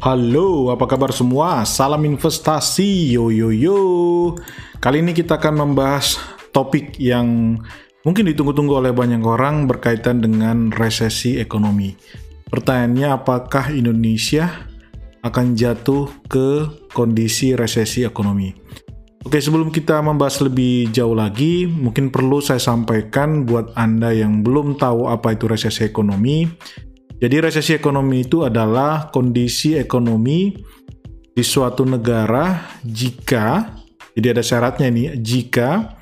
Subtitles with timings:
[0.00, 1.60] Halo, apa kabar semua?
[1.68, 3.80] Salam investasi, yo yo yo.
[4.80, 6.16] Kali ini kita akan membahas
[6.56, 7.60] topik yang
[8.00, 12.00] mungkin ditunggu-tunggu oleh banyak orang berkaitan dengan resesi ekonomi.
[12.48, 14.48] Pertanyaannya, apakah Indonesia
[15.20, 18.56] akan jatuh ke kondisi resesi ekonomi?
[19.20, 24.80] Oke, sebelum kita membahas lebih jauh lagi, mungkin perlu saya sampaikan buat Anda yang belum
[24.80, 26.48] tahu apa itu resesi ekonomi.
[27.20, 30.56] Jadi resesi ekonomi itu adalah kondisi ekonomi
[31.36, 33.76] di suatu negara jika,
[34.16, 36.00] jadi ada syaratnya nih, jika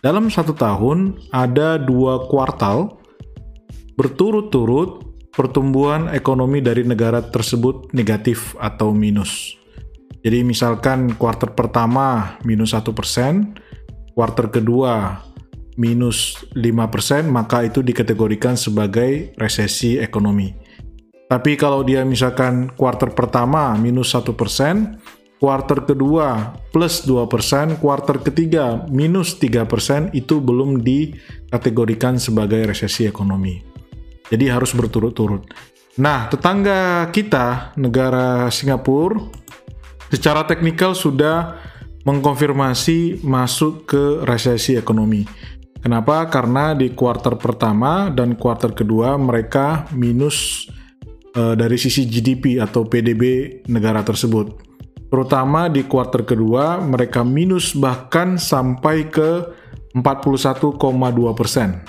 [0.00, 2.96] dalam satu tahun ada dua kuartal
[4.00, 5.04] berturut-turut
[5.36, 9.60] pertumbuhan ekonomi dari negara tersebut negatif atau minus.
[10.24, 13.52] Jadi misalkan kuarter pertama minus satu persen,
[14.16, 15.20] kuarter kedua
[15.74, 20.54] minus 5%, maka itu dikategorikan sebagai resesi ekonomi.
[21.24, 29.34] Tapi kalau dia misalkan kuarter pertama minus 1%, kuarter kedua plus 2%, kuarter ketiga minus
[29.40, 33.60] 3%, itu belum dikategorikan sebagai resesi ekonomi.
[34.30, 35.50] Jadi harus berturut-turut.
[35.94, 39.20] Nah, tetangga kita, negara Singapura,
[40.10, 41.54] secara teknikal sudah
[42.04, 45.24] mengkonfirmasi masuk ke resesi ekonomi.
[45.84, 46.24] Kenapa?
[46.32, 50.64] Karena di kuartal pertama dan kuartal kedua mereka minus
[51.36, 54.64] uh, dari sisi GDP atau PDB negara tersebut.
[55.12, 59.44] Terutama di kuartal kedua mereka minus bahkan sampai ke
[59.92, 60.80] 41,2
[61.36, 61.84] persen.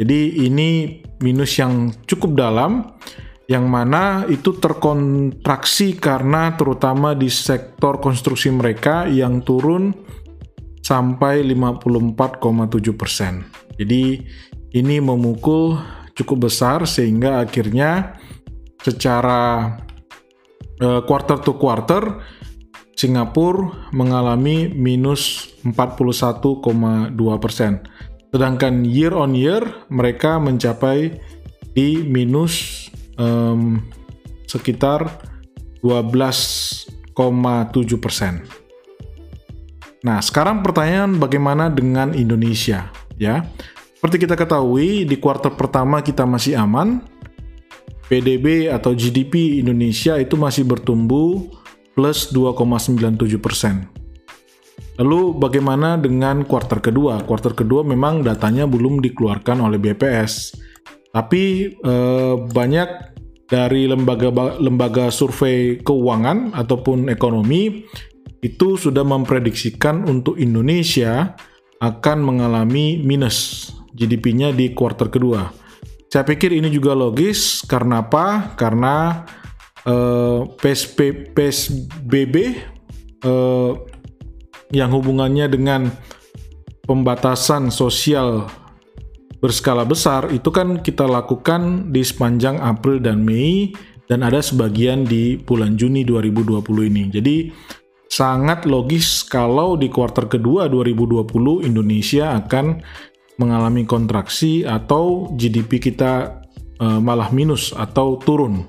[0.00, 2.88] Jadi ini minus yang cukup dalam
[3.52, 9.92] yang mana itu terkontraksi karena terutama di sektor konstruksi mereka yang turun
[10.84, 13.48] sampai 54,7 persen.
[13.80, 14.20] Jadi
[14.76, 15.80] ini memukul
[16.12, 18.20] cukup besar sehingga akhirnya
[18.84, 19.74] secara
[20.84, 22.20] uh, quarter to quarter
[22.94, 26.62] Singapura mengalami minus 41,2
[27.42, 27.82] persen.
[28.30, 31.18] Sedangkan year on year mereka mencapai
[31.74, 32.86] di minus
[33.18, 33.82] um,
[34.46, 35.10] sekitar
[35.82, 37.18] 12,7
[37.98, 38.63] persen.
[40.04, 43.40] Nah, sekarang pertanyaan bagaimana dengan Indonesia, ya?
[43.96, 47.00] Seperti kita ketahui, di kuartal pertama kita masih aman.
[48.04, 51.48] PDB atau GDP Indonesia itu masih bertumbuh
[51.96, 53.88] plus 2,97 persen.
[55.00, 57.24] Lalu bagaimana dengan kuartal kedua?
[57.24, 60.52] Kuartal kedua memang datanya belum dikeluarkan oleh BPS.
[61.16, 62.88] Tapi eh, banyak
[63.48, 67.88] dari lembaga lembaga survei keuangan ataupun ekonomi
[68.44, 71.32] itu sudah memprediksikan untuk Indonesia
[71.80, 75.48] akan mengalami minus GDP-nya di kuartal kedua.
[76.12, 78.52] Saya pikir ini juga logis karena apa?
[78.54, 79.24] Karena
[79.88, 80.40] eh,
[81.32, 82.34] PSBB
[83.24, 83.72] eh,
[84.76, 85.88] yang hubungannya dengan
[86.84, 88.44] pembatasan sosial
[89.40, 93.72] berskala besar itu kan kita lakukan di sepanjang April dan Mei
[94.04, 96.60] dan ada sebagian di bulan Juni 2020
[96.92, 97.02] ini.
[97.08, 97.36] Jadi
[98.08, 102.82] sangat logis kalau di kuartal kedua 2020 Indonesia akan
[103.40, 106.44] mengalami kontraksi atau GDP kita
[106.78, 108.62] uh, malah minus atau turun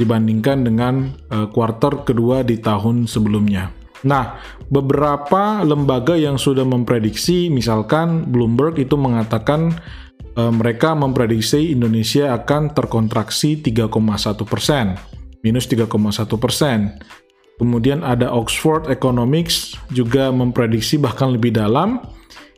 [0.00, 3.84] dibandingkan dengan uh, kuartal kedua di tahun sebelumnya.
[4.04, 4.36] Nah,
[4.68, 9.72] beberapa lembaga yang sudah memprediksi, misalkan Bloomberg itu mengatakan
[10.36, 15.00] e, mereka memprediksi Indonesia akan terkontraksi 3,1 persen,
[15.40, 15.88] minus 3,1
[16.36, 17.00] persen.
[17.54, 22.02] Kemudian ada Oxford Economics juga memprediksi bahkan lebih dalam,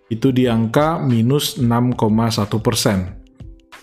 [0.09, 3.27] itu di angka minus 6,1 persen.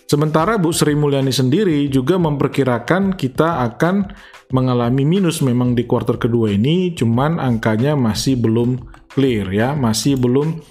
[0.07, 4.13] Sementara Bu Sri Mulyani sendiri juga memperkirakan kita akan
[4.53, 8.77] mengalami minus memang di kuartal kedua ini, cuman angkanya masih belum
[9.09, 10.61] clear ya, masih belum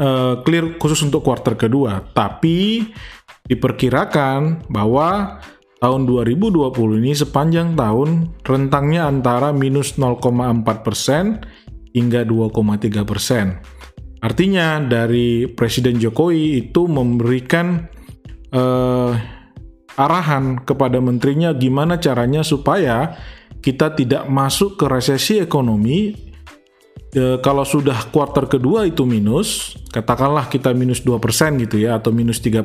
[0.00, 2.00] uh, clear khusus untuk kuartal kedua.
[2.16, 2.86] Tapi
[3.46, 5.38] diperkirakan bahwa
[5.80, 11.44] tahun 2020 ini sepanjang tahun rentangnya antara minus 0,4 persen
[11.92, 13.60] hingga 2,3 persen.
[14.24, 17.84] Artinya dari Presiden Jokowi itu memberikan
[18.56, 19.12] uh,
[19.96, 23.16] arahan kepada menterinya gimana caranya supaya
[23.64, 26.12] kita tidak masuk ke resesi ekonomi
[27.10, 31.16] e, kalau sudah kuartal kedua itu minus, katakanlah kita minus 2%
[31.64, 32.62] gitu ya atau minus 3%,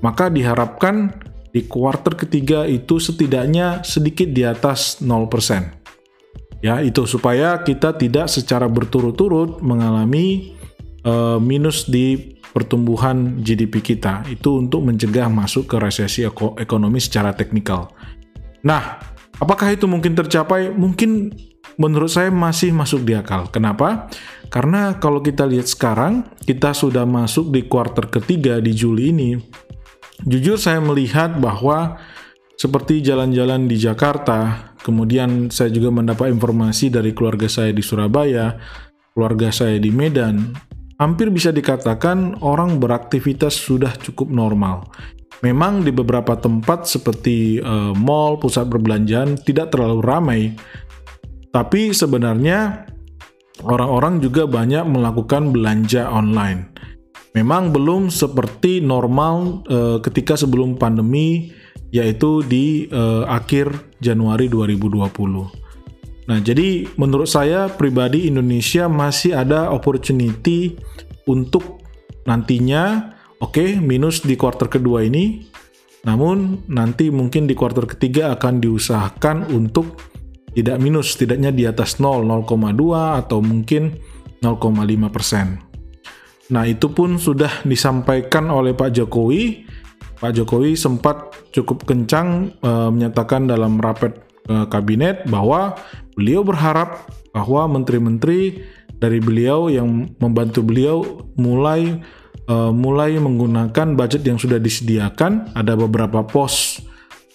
[0.00, 1.12] maka diharapkan
[1.52, 6.64] di kuartal ketiga itu setidaknya sedikit di atas 0%.
[6.64, 10.56] Ya, itu supaya kita tidak secara berturut-turut mengalami
[11.04, 16.22] uh, minus di pertumbuhan GDP kita itu untuk mencegah masuk ke resesi
[16.60, 17.90] ekonomi secara teknikal.
[18.62, 19.12] Nah,
[19.42, 20.70] Apakah itu mungkin tercapai?
[20.70, 21.34] Mungkin
[21.74, 23.50] menurut saya masih masuk di akal.
[23.50, 24.06] Kenapa?
[24.46, 29.30] Karena kalau kita lihat sekarang, kita sudah masuk di kuarter ketiga di Juli ini.
[30.22, 31.98] Jujur saya melihat bahwa
[32.54, 38.54] seperti jalan-jalan di Jakarta, kemudian saya juga mendapat informasi dari keluarga saya di Surabaya,
[39.16, 40.54] keluarga saya di Medan,
[41.02, 44.86] hampir bisa dikatakan orang beraktivitas sudah cukup normal.
[45.42, 50.42] Memang di beberapa tempat seperti uh, mall, pusat perbelanjaan tidak terlalu ramai,
[51.50, 52.86] tapi sebenarnya
[53.66, 56.70] orang-orang juga banyak melakukan belanja online.
[57.32, 61.48] Memang belum seperti normal uh, ketika sebelum pandemi,
[61.88, 63.72] yaitu di uh, akhir
[64.04, 66.28] Januari 2020.
[66.28, 70.76] Nah, jadi menurut saya pribadi Indonesia masih ada opportunity
[71.24, 71.80] untuk
[72.28, 73.12] nantinya
[73.42, 75.42] Oke, okay, minus di kuartal kedua ini.
[76.06, 79.98] Namun nanti mungkin di kuartal ketiga akan diusahakan untuk
[80.54, 83.98] tidak minus, tidaknya di atas 0, 0,2 atau mungkin
[84.38, 85.71] 0,5 persen.
[86.50, 89.68] Nah itu pun sudah disampaikan oleh Pak Jokowi.
[90.18, 95.78] Pak Jokowi sempat cukup kencang e, menyatakan dalam rapat e, kabinet bahwa
[96.18, 98.62] beliau berharap bahwa menteri-menteri
[99.02, 101.02] dari beliau yang membantu beliau
[101.34, 101.98] mulai
[102.46, 105.50] uh, mulai menggunakan budget yang sudah disediakan.
[105.58, 106.78] Ada beberapa pos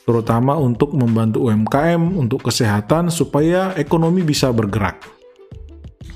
[0.08, 5.04] terutama untuk membantu UMKM, untuk kesehatan supaya ekonomi bisa bergerak.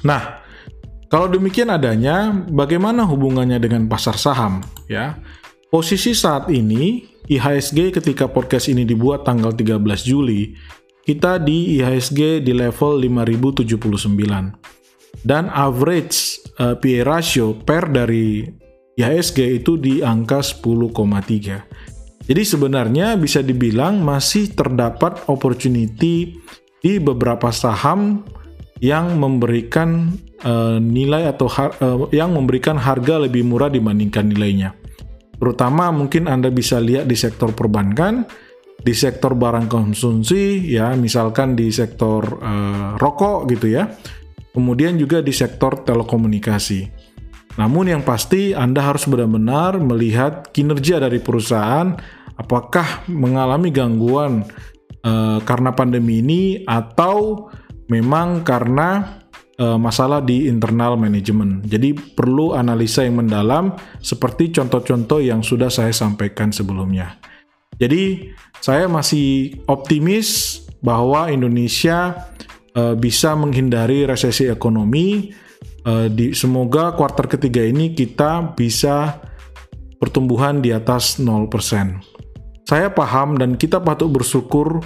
[0.07, 0.40] Nah,
[1.11, 4.63] kalau demikian adanya, bagaimana hubungannya dengan pasar saham?
[4.87, 5.19] Ya,
[5.67, 9.75] posisi saat ini IHSG ketika podcast ini dibuat tanggal 13
[10.07, 10.55] Juli,
[11.03, 18.47] kita di IHSG di level 5079 dan average uh, PE ratio per dari
[18.95, 21.91] IHSG itu di angka 10,3.
[22.21, 26.39] Jadi sebenarnya bisa dibilang masih terdapat opportunity
[26.81, 28.23] di beberapa saham
[28.81, 34.73] yang memberikan uh, nilai atau uh, yang memberikan harga lebih murah dibandingkan nilainya.
[35.37, 38.25] Terutama mungkin Anda bisa lihat di sektor perbankan,
[38.81, 43.85] di sektor barang konsumsi ya, misalkan di sektor uh, rokok gitu ya.
[44.51, 47.09] Kemudian juga di sektor telekomunikasi.
[47.61, 51.95] Namun yang pasti Anda harus benar-benar melihat kinerja dari perusahaan
[52.35, 54.41] apakah mengalami gangguan
[55.05, 57.47] uh, karena pandemi ini atau
[57.91, 59.19] memang karena
[59.59, 61.59] uh, masalah di internal manajemen.
[61.67, 67.19] Jadi perlu analisa yang mendalam seperti contoh-contoh yang sudah saya sampaikan sebelumnya.
[67.75, 68.31] Jadi
[68.63, 72.31] saya masih optimis bahwa Indonesia
[72.79, 75.35] uh, bisa menghindari resesi ekonomi
[75.83, 79.19] uh, di semoga kuartal ketiga ini kita bisa
[79.99, 81.49] pertumbuhan di atas 0%.
[82.65, 84.79] Saya paham dan kita patut bersyukur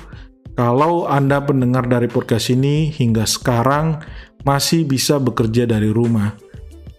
[0.56, 4.00] kalau Anda pendengar dari podcast ini hingga sekarang
[4.48, 6.31] masih bisa bekerja dari rumah.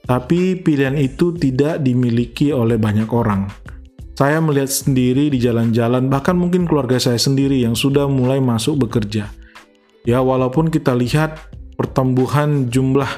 [0.05, 3.49] Tapi pilihan itu tidak dimiliki oleh banyak orang.
[4.13, 9.33] Saya melihat sendiri di jalan-jalan, bahkan mungkin keluarga saya sendiri yang sudah mulai masuk bekerja.
[10.07, 11.51] Ya, walaupun kita lihat
[11.81, 13.09] pertumbuhan jumlah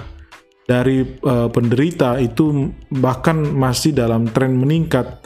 [0.70, 5.23] dari uh, penderita itu bahkan masih dalam tren meningkat.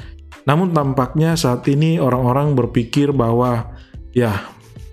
[0.49, 3.77] Namun tampaknya saat ini orang-orang berpikir bahwa
[4.11, 4.51] ya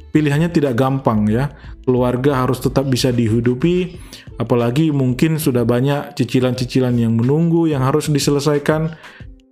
[0.10, 1.54] pilihannya tidak gampang ya.
[1.86, 3.98] Keluarga harus tetap bisa dihidupi
[4.39, 8.96] apalagi mungkin sudah banyak cicilan-cicilan yang menunggu yang harus diselesaikan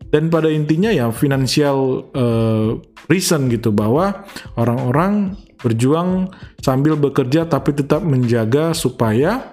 [0.07, 2.79] dan pada intinya ya financial uh,
[3.11, 4.23] reason gitu bahwa
[4.55, 6.31] orang-orang berjuang
[6.63, 9.51] sambil bekerja tapi tetap menjaga supaya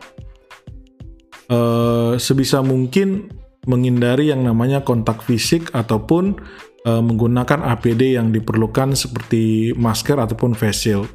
[1.51, 3.35] uh, sebisa mungkin
[3.67, 6.39] menghindari yang namanya kontak fisik ataupun
[6.85, 11.09] uh, menggunakan APD yang diperlukan seperti masker ataupun face shield.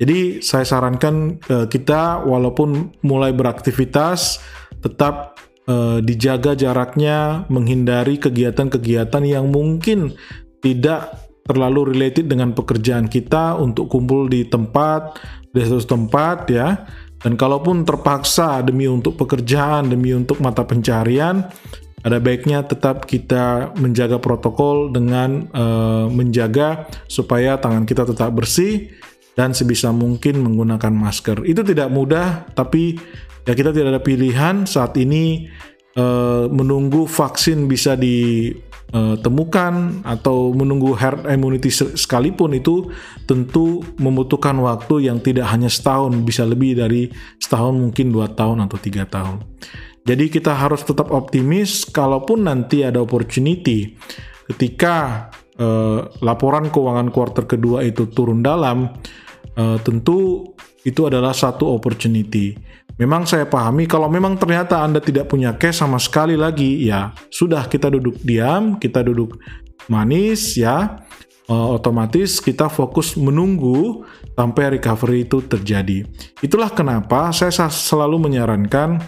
[0.00, 4.40] Jadi saya sarankan uh, kita walaupun mulai beraktivitas
[4.80, 5.36] tetap
[5.68, 10.16] uh, dijaga jaraknya, menghindari kegiatan-kegiatan yang mungkin
[10.64, 15.18] tidak terlalu related dengan pekerjaan kita untuk kumpul di tempat,
[15.50, 16.68] di satu tempat ya
[17.20, 21.44] dan kalaupun terpaksa demi untuk pekerjaan, demi untuk mata pencarian,
[22.00, 28.88] ada baiknya tetap kita menjaga protokol dengan uh, menjaga supaya tangan kita tetap bersih
[29.36, 31.44] dan sebisa mungkin menggunakan masker.
[31.44, 32.96] Itu tidak mudah, tapi
[33.44, 35.48] ya kita tidak ada pilihan saat ini
[35.96, 38.48] uh, menunggu vaksin bisa di
[38.92, 42.90] uh, temukan atau menunggu herd immunity sekalipun itu
[43.24, 48.76] tentu membutuhkan waktu yang tidak hanya setahun bisa lebih dari setahun mungkin dua tahun atau
[48.76, 49.42] tiga tahun
[50.04, 53.94] jadi kita harus tetap optimis kalaupun nanti ada opportunity
[54.50, 55.28] ketika
[55.60, 58.90] uh, laporan keuangan kuartal kedua itu turun dalam
[59.54, 62.56] uh, tentu itu adalah satu opportunity.
[62.96, 67.64] Memang saya pahami kalau memang ternyata Anda tidak punya cash sama sekali lagi, ya sudah
[67.68, 69.40] kita duduk diam, kita duduk
[69.88, 71.04] manis ya.
[71.50, 74.06] Uh, otomatis kita fokus menunggu
[74.38, 76.06] sampai recovery itu terjadi.
[76.38, 79.02] Itulah kenapa saya selalu menyarankan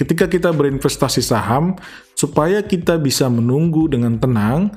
[0.00, 1.76] ketika kita berinvestasi saham
[2.16, 4.72] supaya kita bisa menunggu dengan tenang,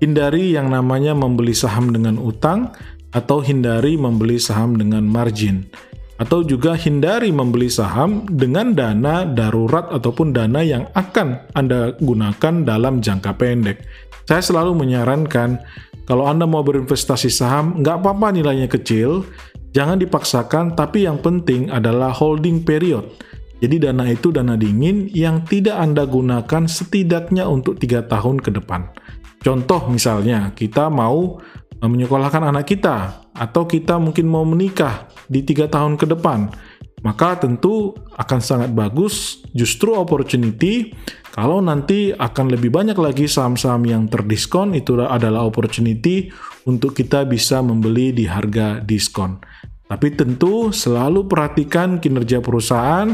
[0.00, 2.72] hindari yang namanya membeli saham dengan utang
[3.12, 5.68] atau hindari membeli saham dengan margin
[6.16, 13.02] atau juga hindari membeli saham dengan dana darurat ataupun dana yang akan Anda gunakan dalam
[13.02, 13.82] jangka pendek.
[14.30, 15.58] Saya selalu menyarankan
[16.06, 19.26] kalau Anda mau berinvestasi saham, nggak apa-apa nilainya kecil,
[19.74, 23.06] jangan dipaksakan, tapi yang penting adalah holding period.
[23.62, 28.90] Jadi dana itu dana dingin yang tidak Anda gunakan setidaknya untuk tiga tahun ke depan.
[29.38, 31.38] Contoh misalnya, kita mau
[31.78, 36.52] menyekolahkan anak kita, atau kita mungkin mau menikah di tiga tahun ke depan,
[37.02, 40.92] maka tentu akan sangat bagus justru opportunity
[41.32, 46.28] kalau nanti akan lebih banyak lagi saham-saham yang terdiskon itu adalah opportunity
[46.68, 49.40] untuk kita bisa membeli di harga diskon.
[49.88, 53.12] Tapi tentu selalu perhatikan kinerja perusahaan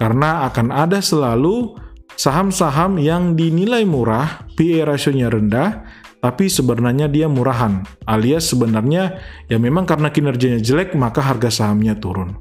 [0.00, 1.76] karena akan ada selalu
[2.16, 5.84] saham-saham yang dinilai murah, PE ratio-nya rendah,
[6.24, 12.32] tapi sebenarnya dia murahan, alias sebenarnya ya memang karena kinerjanya jelek maka harga sahamnya turun.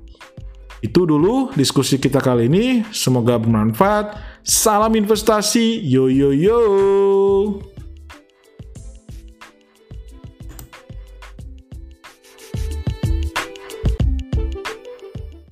[0.79, 4.39] Itu dulu diskusi kita kali ini, semoga bermanfaat.
[4.47, 6.59] Salam investasi, yo yo yo.